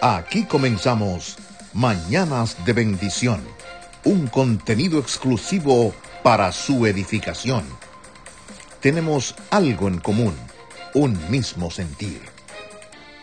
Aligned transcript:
Aquí 0.00 0.44
comenzamos 0.44 1.36
Mañanas 1.72 2.64
de 2.64 2.72
Bendición, 2.72 3.42
un 4.04 4.28
contenido 4.28 5.00
exclusivo 5.00 5.92
para 6.22 6.52
su 6.52 6.86
edificación. 6.86 7.64
Tenemos 8.80 9.34
algo 9.50 9.88
en 9.88 9.98
común, 9.98 10.36
un 10.94 11.18
mismo 11.30 11.72
sentir. 11.72 12.20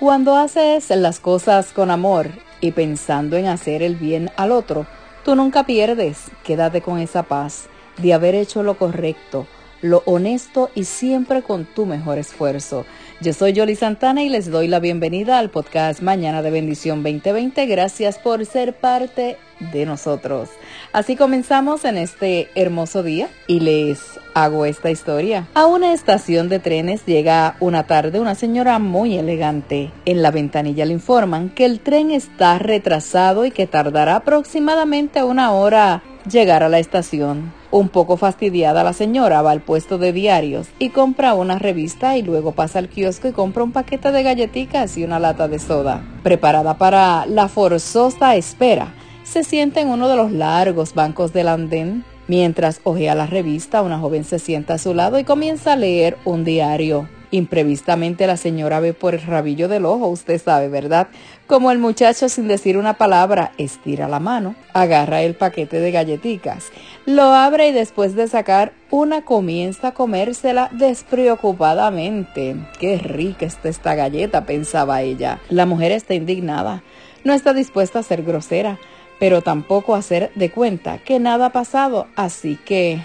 Cuando 0.00 0.34
haces 0.34 0.88
las 0.88 1.20
cosas 1.20 1.72
con 1.72 1.90
amor 1.90 2.30
y 2.62 2.72
pensando 2.72 3.36
en 3.36 3.48
hacer 3.48 3.82
el 3.82 3.96
bien 3.96 4.30
al 4.38 4.50
otro, 4.50 4.86
tú 5.26 5.34
nunca 5.34 5.66
pierdes. 5.66 6.30
Quédate 6.42 6.80
con 6.80 6.98
esa 7.00 7.24
paz 7.24 7.66
de 7.98 8.14
haber 8.14 8.34
hecho 8.34 8.62
lo 8.62 8.78
correcto 8.78 9.46
lo 9.82 10.02
honesto 10.06 10.70
y 10.74 10.84
siempre 10.84 11.42
con 11.42 11.66
tu 11.66 11.84
mejor 11.84 12.18
esfuerzo. 12.18 12.86
Yo 13.20 13.32
soy 13.32 13.52
Yoli 13.52 13.76
Santana 13.76 14.22
y 14.22 14.28
les 14.28 14.50
doy 14.50 14.68
la 14.68 14.80
bienvenida 14.80 15.38
al 15.38 15.50
podcast 15.50 16.00
Mañana 16.00 16.40
de 16.40 16.50
Bendición 16.50 17.02
2020. 17.02 17.66
Gracias 17.66 18.18
por 18.18 18.46
ser 18.46 18.74
parte 18.74 19.36
de 19.72 19.86
nosotros. 19.86 20.48
Así 20.92 21.16
comenzamos 21.16 21.84
en 21.84 21.98
este 21.98 22.48
hermoso 22.54 23.02
día 23.02 23.28
y 23.46 23.60
les 23.60 24.00
hago 24.34 24.64
esta 24.66 24.90
historia. 24.90 25.48
A 25.54 25.66
una 25.66 25.92
estación 25.92 26.48
de 26.48 26.58
trenes 26.58 27.04
llega 27.04 27.56
una 27.60 27.84
tarde 27.84 28.20
una 28.20 28.34
señora 28.34 28.78
muy 28.78 29.16
elegante. 29.16 29.90
En 30.04 30.22
la 30.22 30.30
ventanilla 30.30 30.84
le 30.84 30.94
informan 30.94 31.50
que 31.50 31.64
el 31.64 31.80
tren 31.80 32.10
está 32.10 32.58
retrasado 32.58 33.44
y 33.44 33.50
que 33.50 33.66
tardará 33.66 34.16
aproximadamente 34.16 35.22
una 35.22 35.52
hora 35.52 36.02
llegar 36.28 36.62
a 36.62 36.68
la 36.68 36.78
estación. 36.78 37.61
Un 37.72 37.88
poco 37.88 38.18
fastidiada 38.18 38.84
la 38.84 38.92
señora 38.92 39.40
va 39.40 39.50
al 39.50 39.62
puesto 39.62 39.96
de 39.96 40.12
diarios 40.12 40.68
y 40.78 40.90
compra 40.90 41.32
una 41.32 41.58
revista 41.58 42.18
y 42.18 42.22
luego 42.22 42.52
pasa 42.52 42.78
al 42.78 42.90
kiosco 42.90 43.28
y 43.28 43.32
compra 43.32 43.64
un 43.64 43.72
paquete 43.72 44.12
de 44.12 44.22
galletitas 44.22 44.98
y 44.98 45.04
una 45.04 45.18
lata 45.18 45.48
de 45.48 45.58
soda. 45.58 46.04
Preparada 46.22 46.76
para 46.76 47.24
la 47.24 47.48
forzosa 47.48 48.36
espera, 48.36 48.92
se 49.24 49.42
sienta 49.42 49.80
en 49.80 49.88
uno 49.88 50.08
de 50.08 50.16
los 50.16 50.32
largos 50.32 50.92
bancos 50.92 51.32
del 51.32 51.48
andén. 51.48 52.04
Mientras 52.28 52.82
ojea 52.84 53.14
la 53.14 53.26
revista, 53.26 53.80
una 53.80 53.98
joven 53.98 54.24
se 54.24 54.38
sienta 54.38 54.74
a 54.74 54.78
su 54.78 54.92
lado 54.92 55.18
y 55.18 55.24
comienza 55.24 55.72
a 55.72 55.76
leer 55.76 56.18
un 56.26 56.44
diario. 56.44 57.08
Imprevistamente 57.32 58.26
la 58.26 58.36
señora 58.36 58.78
ve 58.78 58.92
por 58.92 59.14
el 59.14 59.22
rabillo 59.22 59.66
del 59.66 59.86
ojo, 59.86 60.08
usted 60.08 60.38
sabe, 60.38 60.68
¿verdad? 60.68 61.08
Como 61.46 61.70
el 61.70 61.78
muchacho 61.78 62.28
sin 62.28 62.46
decir 62.46 62.76
una 62.76 62.98
palabra 62.98 63.52
estira 63.56 64.06
la 64.06 64.20
mano, 64.20 64.54
agarra 64.74 65.22
el 65.22 65.34
paquete 65.34 65.80
de 65.80 65.90
galletitas, 65.90 66.70
lo 67.06 67.22
abre 67.22 67.68
y 67.68 67.72
después 67.72 68.14
de 68.16 68.28
sacar 68.28 68.74
una 68.90 69.22
comienza 69.22 69.88
a 69.88 69.94
comérsela 69.94 70.68
despreocupadamente. 70.72 72.54
Qué 72.78 72.98
rica 72.98 73.46
está 73.46 73.70
esta 73.70 73.94
galleta, 73.94 74.44
pensaba 74.44 75.00
ella. 75.00 75.40
La 75.48 75.64
mujer 75.64 75.90
está 75.92 76.12
indignada, 76.12 76.82
no 77.24 77.32
está 77.32 77.54
dispuesta 77.54 78.00
a 78.00 78.02
ser 78.02 78.24
grosera, 78.24 78.78
pero 79.18 79.40
tampoco 79.40 79.94
a 79.94 80.00
hacer 80.00 80.32
de 80.34 80.50
cuenta 80.50 80.98
que 80.98 81.18
nada 81.18 81.46
ha 81.46 81.52
pasado, 81.52 82.08
así 82.14 82.58
que... 82.62 83.00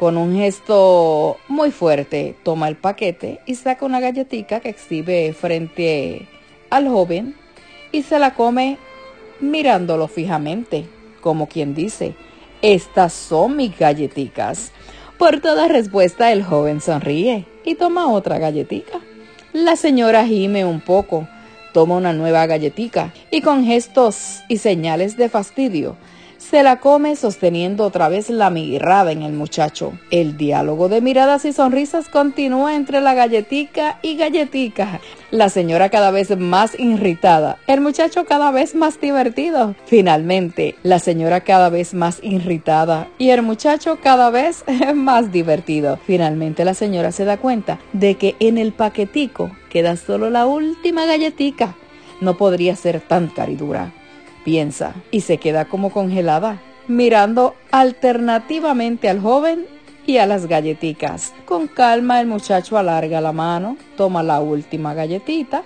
Con 0.00 0.16
un 0.16 0.34
gesto 0.34 1.36
muy 1.46 1.70
fuerte, 1.70 2.34
toma 2.42 2.68
el 2.68 2.76
paquete 2.76 3.40
y 3.44 3.54
saca 3.54 3.84
una 3.84 4.00
galletita 4.00 4.60
que 4.60 4.70
exhibe 4.70 5.34
frente 5.34 6.26
al 6.70 6.88
joven 6.88 7.36
y 7.92 8.02
se 8.02 8.18
la 8.18 8.32
come 8.32 8.78
mirándolo 9.40 10.08
fijamente, 10.08 10.86
como 11.20 11.48
quien 11.48 11.74
dice, 11.74 12.14
estas 12.62 13.12
son 13.12 13.56
mis 13.56 13.78
galletitas. 13.78 14.72
Por 15.18 15.42
toda 15.42 15.68
respuesta 15.68 16.32
el 16.32 16.44
joven 16.44 16.80
sonríe 16.80 17.44
y 17.62 17.74
toma 17.74 18.10
otra 18.10 18.38
galletita. 18.38 19.00
La 19.52 19.76
señora 19.76 20.24
gime 20.24 20.64
un 20.64 20.80
poco, 20.80 21.28
toma 21.74 21.96
una 21.96 22.14
nueva 22.14 22.46
galletica 22.46 23.12
y 23.30 23.42
con 23.42 23.66
gestos 23.66 24.40
y 24.48 24.56
señales 24.56 25.18
de 25.18 25.28
fastidio 25.28 25.98
se 26.50 26.64
la 26.64 26.80
come 26.80 27.14
sosteniendo 27.14 27.84
otra 27.84 28.08
vez 28.08 28.28
la 28.28 28.50
mirada 28.50 29.12
en 29.12 29.22
el 29.22 29.32
muchacho. 29.32 29.92
El 30.10 30.36
diálogo 30.36 30.88
de 30.88 31.00
miradas 31.00 31.44
y 31.44 31.52
sonrisas 31.52 32.08
continúa 32.08 32.74
entre 32.74 33.00
la 33.00 33.14
galletica 33.14 34.00
y 34.02 34.16
galletica. 34.16 35.00
La 35.30 35.48
señora 35.48 35.90
cada 35.90 36.10
vez 36.10 36.36
más 36.36 36.76
irritada, 36.76 37.58
el 37.68 37.80
muchacho 37.80 38.24
cada 38.24 38.50
vez 38.50 38.74
más 38.74 39.00
divertido. 39.00 39.76
Finalmente, 39.86 40.74
la 40.82 40.98
señora 40.98 41.42
cada 41.42 41.68
vez 41.68 41.94
más 41.94 42.18
irritada 42.20 43.06
y 43.16 43.30
el 43.30 43.42
muchacho 43.42 44.00
cada 44.02 44.30
vez 44.30 44.64
más 44.96 45.30
divertido. 45.30 46.00
Finalmente 46.04 46.64
la 46.64 46.74
señora 46.74 47.12
se 47.12 47.24
da 47.24 47.36
cuenta 47.36 47.78
de 47.92 48.16
que 48.16 48.34
en 48.40 48.58
el 48.58 48.72
paquetico 48.72 49.52
queda 49.70 49.94
solo 49.94 50.30
la 50.30 50.46
última 50.46 51.06
galletica. 51.06 51.76
No 52.20 52.36
podría 52.36 52.74
ser 52.74 53.00
tan 53.00 53.28
caridura 53.28 53.92
piensa 54.44 54.94
y 55.10 55.20
se 55.20 55.38
queda 55.38 55.64
como 55.66 55.90
congelada, 55.90 56.60
mirando 56.88 57.54
alternativamente 57.70 59.08
al 59.08 59.20
joven 59.20 59.66
y 60.06 60.18
a 60.18 60.26
las 60.26 60.46
galletitas. 60.46 61.32
Con 61.44 61.68
calma 61.68 62.20
el 62.20 62.26
muchacho 62.26 62.78
alarga 62.78 63.20
la 63.20 63.32
mano, 63.32 63.76
toma 63.96 64.22
la 64.22 64.40
última 64.40 64.94
galletita 64.94 65.62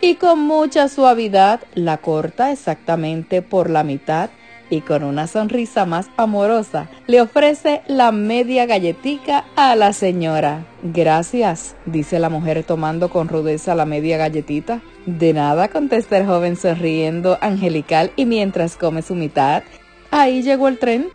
y 0.00 0.14
con 0.14 0.40
mucha 0.40 0.88
suavidad 0.88 1.60
la 1.74 1.98
corta 1.98 2.52
exactamente 2.52 3.42
por 3.42 3.70
la 3.70 3.82
mitad 3.82 4.30
y 4.70 4.80
con 4.80 5.02
una 5.02 5.26
sonrisa 5.26 5.86
más 5.86 6.08
amorosa 6.16 6.88
le 7.06 7.20
ofrece 7.20 7.82
la 7.86 8.12
media 8.12 8.66
galletica 8.66 9.44
a 9.56 9.74
la 9.76 9.92
señora. 9.92 10.66
Gracias, 10.82 11.74
dice 11.86 12.18
la 12.18 12.28
mujer 12.28 12.64
tomando 12.64 13.08
con 13.10 13.28
rudeza 13.28 13.74
la 13.74 13.84
media 13.84 14.16
galletita. 14.16 14.80
De 15.06 15.32
nada, 15.32 15.68
contesta 15.68 16.18
el 16.18 16.26
joven 16.26 16.56
sonriendo 16.56 17.38
angelical 17.40 18.12
y 18.16 18.26
mientras 18.26 18.76
come 18.76 19.02
su 19.02 19.14
mitad, 19.14 19.62
ahí 20.10 20.42
llegó 20.42 20.68
el 20.68 20.78
tren. 20.78 21.08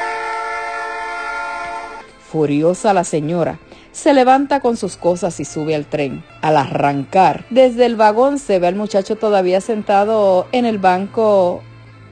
Furiosa 2.31 2.93
la 2.93 3.03
señora 3.03 3.59
se 3.93 4.13
levanta 4.13 4.59
con 4.59 4.75
sus 4.75 4.97
cosas 4.97 5.39
y 5.39 5.45
sube 5.45 5.75
al 5.75 5.85
tren. 5.85 6.23
Al 6.41 6.57
arrancar, 6.57 7.45
desde 7.51 7.85
el 7.85 7.95
vagón 7.95 8.39
se 8.39 8.59
ve 8.59 8.67
al 8.67 8.75
muchacho 8.75 9.15
todavía 9.15 9.61
sentado 9.61 10.47
en 10.51 10.65
el 10.65 10.79
banco 10.79 11.61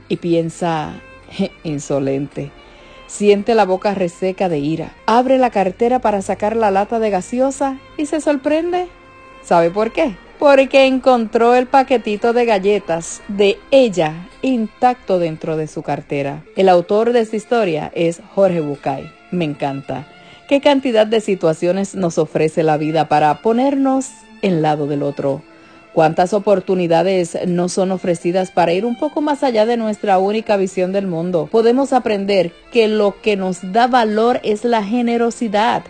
y 0.08 0.18
piensa, 0.18 0.94
insolente. 1.64 2.52
Siente 3.08 3.56
la 3.56 3.66
boca 3.66 3.94
reseca 3.94 4.48
de 4.48 4.60
ira. 4.60 4.94
Abre 5.06 5.38
la 5.38 5.50
cartera 5.50 6.00
para 6.00 6.22
sacar 6.22 6.56
la 6.56 6.72
lata 6.72 7.00
de 7.00 7.10
gaseosa 7.10 7.78
y 7.98 8.06
se 8.06 8.22
sorprende. 8.22 8.88
¿Sabe 9.44 9.70
por 9.70 9.92
qué? 9.92 10.16
Porque 10.40 10.86
encontró 10.86 11.54
el 11.56 11.68
paquetito 11.68 12.34
de 12.34 12.46
galletas 12.46 13.22
de 13.28 13.60
ella 13.70 14.28
intacto 14.42 15.20
dentro 15.20 15.58
de 15.58 15.68
su 15.68 15.84
cartera. 15.84 16.44
El 16.56 16.70
autor 16.70 17.12
de 17.14 17.20
esta 17.20 17.36
historia 17.36 17.92
es 17.94 18.22
Jorge 18.34 18.62
Bucay. 18.62 19.12
Me 19.32 19.46
encanta. 19.46 20.08
¿Qué 20.48 20.62
cantidad 20.62 21.08
de 21.08 21.22
situaciones 21.22 21.96
nos 21.96 22.18
ofrece 22.18 22.64
la 22.64 22.78
vida 22.78 23.08
para 23.08 23.42
ponernos 23.42 24.10
en 24.42 24.62
lado 24.62 24.88
del 24.88 25.04
otro? 25.04 25.42
¿Cuántas 25.94 26.34
oportunidades 26.34 27.38
nos 27.48 27.74
son 27.74 27.92
ofrecidas 27.92 28.50
para 28.50 28.72
ir 28.72 28.86
un 28.86 28.98
poco 28.98 29.20
más 29.20 29.44
allá 29.44 29.66
de 29.66 29.76
nuestra 29.76 30.20
única 30.20 30.56
visión 30.56 30.94
del 30.94 31.06
mundo? 31.06 31.50
Podemos 31.52 31.92
aprender 31.92 32.54
que 32.72 32.88
lo 32.88 33.20
que 33.22 33.36
nos 33.36 33.74
da 33.74 33.88
valor 33.88 34.40
es 34.44 34.64
la 34.64 34.84
generosidad. 34.84 35.84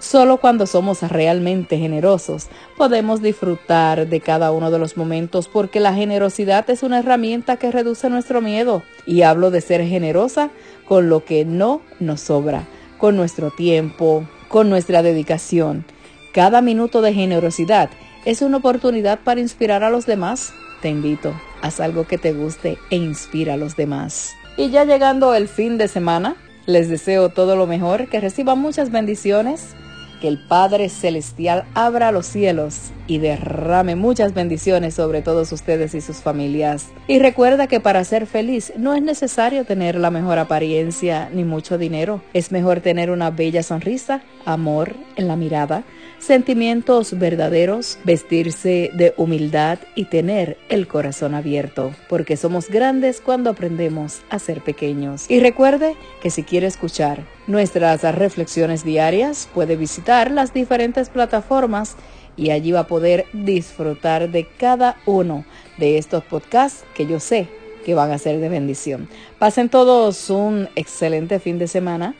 Solo 0.00 0.36
cuando 0.36 0.66
somos 0.66 1.02
realmente 1.02 1.78
generosos 1.78 2.48
podemos 2.76 3.20
disfrutar 3.20 4.06
de 4.06 4.20
cada 4.20 4.52
uno 4.52 4.70
de 4.70 4.78
los 4.78 4.96
momentos 4.96 5.48
porque 5.48 5.80
la 5.80 5.94
generosidad 5.94 6.68
es 6.70 6.82
una 6.82 7.00
herramienta 7.00 7.56
que 7.56 7.72
reduce 7.72 8.10
nuestro 8.10 8.42
miedo. 8.42 8.82
Y 9.06 9.22
hablo 9.22 9.50
de 9.50 9.62
ser 9.62 9.82
generosa 9.86 10.50
con 10.86 11.08
lo 11.08 11.24
que 11.24 11.46
no 11.46 11.80
nos 12.00 12.20
sobra, 12.20 12.68
con 12.98 13.16
nuestro 13.16 13.50
tiempo, 13.50 14.28
con 14.48 14.68
nuestra 14.68 15.02
dedicación. 15.02 15.86
Cada 16.34 16.60
minuto 16.60 17.00
de 17.00 17.14
generosidad 17.14 17.88
es 18.24 18.42
una 18.42 18.58
oportunidad 18.58 19.20
para 19.20 19.40
inspirar 19.40 19.84
a 19.84 19.90
los 19.90 20.06
demás. 20.06 20.52
Te 20.82 20.88
invito, 20.88 21.34
haz 21.62 21.80
algo 21.80 22.06
que 22.06 22.18
te 22.18 22.32
guste 22.32 22.78
e 22.90 22.96
inspira 22.96 23.54
a 23.54 23.56
los 23.56 23.76
demás. 23.76 24.34
Y 24.56 24.70
ya 24.70 24.84
llegando 24.84 25.34
el 25.34 25.48
fin 25.48 25.78
de 25.78 25.88
semana, 25.88 26.36
les 26.66 26.88
deseo 26.88 27.30
todo 27.30 27.56
lo 27.56 27.66
mejor, 27.66 28.08
que 28.08 28.20
reciban 28.20 28.58
muchas 28.58 28.90
bendiciones, 28.90 29.74
que 30.18 30.28
el 30.28 30.38
Padre 30.38 30.88
Celestial 30.88 31.64
abra 31.74 32.12
los 32.12 32.26
cielos 32.26 32.90
y 33.06 33.18
derrame 33.18 33.96
muchas 33.96 34.34
bendiciones 34.34 34.94
sobre 34.94 35.22
todos 35.22 35.50
ustedes 35.52 35.94
y 35.94 36.00
sus 36.00 36.18
familias. 36.18 36.88
Y 37.06 37.18
recuerda 37.18 37.66
que 37.66 37.80
para 37.80 38.04
ser 38.04 38.26
feliz 38.26 38.72
no 38.76 38.94
es 38.94 39.02
necesario 39.02 39.64
tener 39.64 39.96
la 39.96 40.10
mejor 40.10 40.38
apariencia 40.38 41.30
ni 41.32 41.44
mucho 41.44 41.78
dinero. 41.78 42.22
Es 42.34 42.52
mejor 42.52 42.80
tener 42.80 43.10
una 43.10 43.30
bella 43.30 43.62
sonrisa, 43.62 44.22
amor 44.44 44.94
en 45.16 45.26
la 45.28 45.36
mirada, 45.36 45.84
sentimientos 46.18 47.18
verdaderos, 47.18 47.98
vestirse 48.04 48.90
de 48.94 49.14
humildad 49.16 49.78
y 49.94 50.04
tener 50.04 50.58
el 50.68 50.86
corazón 50.86 51.34
abierto, 51.34 51.92
porque 52.08 52.36
somos 52.36 52.68
grandes 52.68 53.20
cuando 53.20 53.50
aprendemos 53.50 54.20
a 54.30 54.38
ser 54.38 54.62
pequeños. 54.62 55.30
Y 55.30 55.40
recuerde 55.40 55.96
que 56.20 56.30
si 56.30 56.42
quiere 56.42 56.66
escuchar 56.66 57.37
nuestras 57.48 58.02
reflexiones 58.14 58.84
diarias, 58.84 59.48
puede 59.52 59.74
visitar 59.74 60.30
las 60.30 60.54
diferentes 60.54 61.08
plataformas 61.08 61.96
y 62.36 62.50
allí 62.50 62.70
va 62.70 62.80
a 62.80 62.86
poder 62.86 63.26
disfrutar 63.32 64.30
de 64.30 64.46
cada 64.46 64.96
uno 65.06 65.44
de 65.78 65.98
estos 65.98 66.22
podcasts 66.22 66.84
que 66.94 67.06
yo 67.06 67.18
sé 67.18 67.48
que 67.84 67.94
van 67.94 68.12
a 68.12 68.18
ser 68.18 68.38
de 68.38 68.48
bendición. 68.48 69.08
Pasen 69.38 69.70
todos 69.70 70.30
un 70.30 70.68
excelente 70.76 71.40
fin 71.40 71.58
de 71.58 71.66
semana 71.66 72.14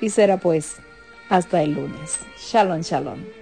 y 0.00 0.10
será 0.10 0.36
pues 0.36 0.76
hasta 1.30 1.62
el 1.62 1.72
lunes. 1.72 2.18
Shalom, 2.38 2.82
shalom. 2.82 3.39